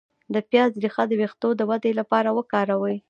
د 0.33 0.35
پیاز 0.49 0.71
ریښه 0.83 1.03
د 1.07 1.11
ویښتو 1.19 1.49
د 1.55 1.61
ودې 1.69 1.91
لپاره 1.99 2.29
وکاروئ 2.37 2.97